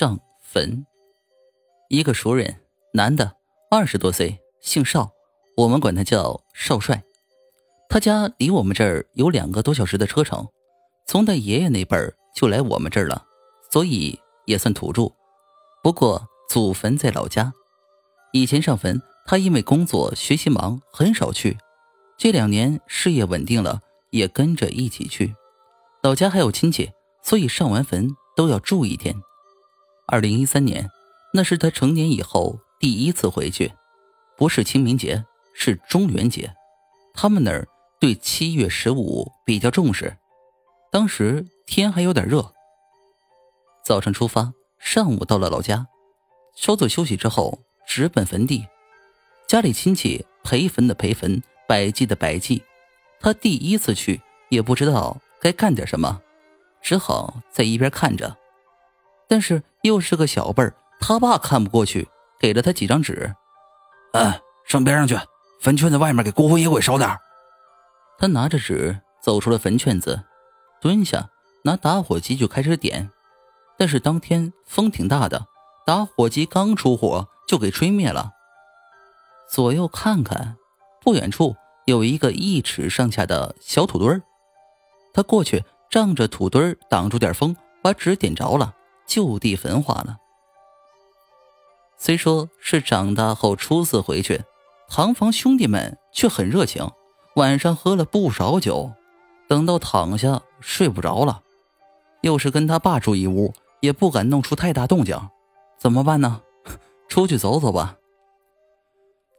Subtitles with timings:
[0.00, 0.86] 上坟。
[1.90, 2.62] 一个熟人，
[2.94, 3.36] 男的，
[3.70, 5.10] 二十多岁，姓邵，
[5.58, 7.02] 我们管他叫少帅。
[7.86, 10.48] 他家离我们这儿有两个多小时的车程，
[11.06, 13.26] 从他爷爷那辈儿就来我们这儿了，
[13.70, 15.02] 所以也算土著。
[15.82, 17.52] 不过祖坟在老家，
[18.32, 21.58] 以前上坟，他因为工作学习忙，很少去。
[22.16, 25.34] 这两年事业稳定了，也跟着一起去。
[26.02, 26.90] 老家还有亲戚，
[27.22, 29.14] 所以上完坟都要住一天。
[30.10, 30.90] 二零一三年，
[31.32, 33.72] 那是他成年以后第一次回去，
[34.36, 35.24] 不是清明节，
[35.54, 36.52] 是中元节。
[37.14, 37.68] 他们那儿
[38.00, 40.16] 对七月十五比较重视。
[40.90, 42.52] 当时天还有点热。
[43.84, 45.86] 早上出发，上午到了老家，
[46.56, 48.66] 稍作休息之后，直奔坟地。
[49.46, 52.64] 家里亲戚陪坟的陪坟，摆祭的摆祭。
[53.20, 55.16] 他第一次去，也不知道。
[55.40, 56.20] 该干点什么，
[56.82, 58.36] 只好在一边看着。
[59.28, 62.08] 但是又是个小辈儿，他爸看不过去，
[62.38, 63.34] 给了他几张纸。
[64.12, 64.32] 嗯，
[64.66, 65.18] 上边上去，
[65.60, 67.16] 坟圈子外面给孤魂野鬼烧点
[68.18, 70.22] 他拿着纸走出了坟圈子，
[70.80, 71.30] 蹲下
[71.64, 73.10] 拿打火机就开始点。
[73.78, 75.46] 但是当天风挺大的，
[75.86, 78.30] 打火机刚出火就给吹灭了。
[79.50, 80.56] 左右看看，
[81.00, 81.56] 不远处
[81.86, 84.20] 有一个一尺上下的小土堆儿。
[85.14, 88.74] 他过去仗着土堆挡住点风，把纸点着了，
[89.10, 90.18] 就地焚化了。
[91.98, 94.44] 虽说是长大后初次回去，
[94.88, 96.88] 堂房兄弟们却很热情，
[97.34, 98.92] 晚上喝了不少酒。
[99.48, 101.42] 等到躺下睡不着了，
[102.20, 105.20] 又是跟他爸住一屋，也不敢弄出太大动静，
[105.76, 106.42] 怎么办呢？
[107.08, 107.96] 出去走走吧。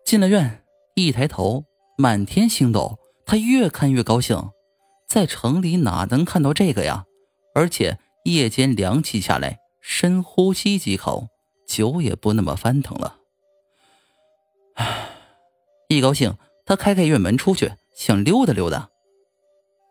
[0.04, 1.64] 进了院，一抬头，
[1.98, 4.50] 满天星斗，他越看越高兴。
[5.08, 7.06] 在城里哪能看到这个呀？
[7.56, 11.28] 而且夜间凉气下来，深呼吸几口，
[11.68, 13.18] 酒也不那么翻腾了。
[14.76, 15.10] 唉，
[15.90, 18.90] 一高兴，他开开院门出去，想溜达溜达。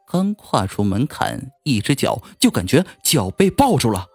[0.07, 4.07] 刚跨出门槛，一只脚就感觉脚被抱住了。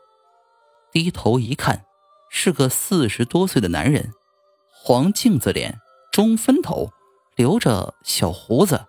[0.91, 1.85] 低头一看，
[2.29, 4.11] 是个四十多岁的男人，
[4.71, 5.79] 黄镜子脸，
[6.11, 6.91] 中分头，
[7.35, 8.85] 留着小胡子。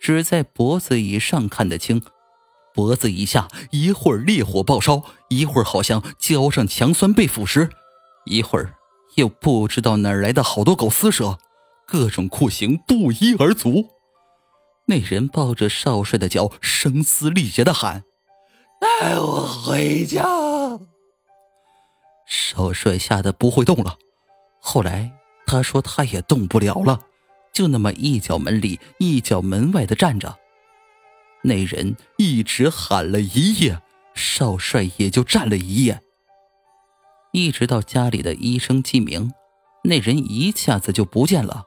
[0.00, 2.02] 只在脖子以上看得清，
[2.78, 7.68] 脖子以下一会儿烈火爆烧，一会儿好像浇上强酸被腐蚀，
[8.24, 8.72] 一会儿
[9.16, 11.40] 又不知道哪来的好多狗撕蛇，
[11.88, 13.88] 各种酷刑不一而足。
[14.86, 18.04] 那人抱着少帅的脚，声嘶力竭的喊
[18.80, 20.22] ：“带我回家！”
[22.30, 23.96] 少帅吓得不会动了。
[24.60, 25.10] 后来
[25.48, 27.00] 他说他也动不了了。
[27.52, 30.38] 就那么一脚门里一脚门外的站着，
[31.42, 33.80] 那人一直喊了一夜，
[34.14, 36.00] 少帅也就站了一夜，
[37.32, 39.32] 一直到家里的医生鸡鸣，
[39.84, 41.64] 那人一下子就不见了。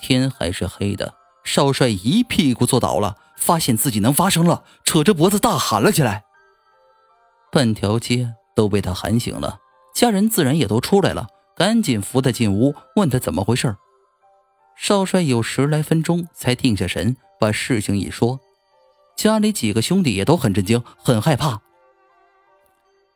[0.00, 6.24] 天还是黑的，少帅一屁股坐倒了，发现自己能发声了，扯着脖子大喊了起来。
[7.52, 9.58] 半条街都被他喊醒了，
[9.94, 13.76] 家人自然也都出来了，赶紧扶他进屋，问他怎么回事
[14.74, 18.38] 少帅有十来分钟才定下神，把事情一说，
[19.16, 21.60] 家里几个兄弟也都很震惊，很害怕。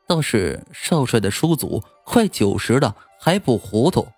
[0.04, 4.08] 倒是少帅的叔祖快九十了还不糊涂，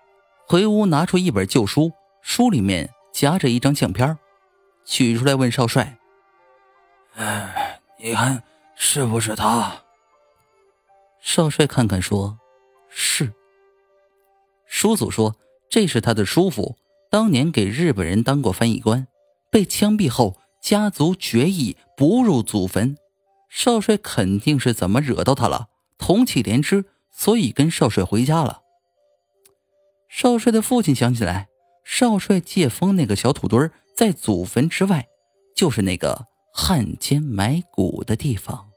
[0.47, 1.93] 回屋拿出一本旧书，
[2.23, 4.17] 书里面夹着一张相片，
[4.83, 5.99] 取出来问少帅
[7.17, 8.43] ：“哎，你看
[8.75, 9.83] 是不是他？”
[11.21, 12.39] 少帅看看说
[12.89, 13.35] ：“是。”
[14.65, 15.37] 叔祖说
[15.69, 16.79] ：“这是他的叔父。”
[17.13, 19.07] 当年给日本人当过翻译官，
[19.51, 22.97] 被枪毙后，家族决议不入祖坟。
[23.49, 28.61] 少帅肯定是怎么惹到他了，同气连枝，所以跟少帅回家了。
[30.09, 31.49] 少帅的父亲想起来，
[31.85, 35.07] 少帅借风那个小土堆在祖坟之外，
[35.57, 38.68] 就是那个汉奸埋骨的地方。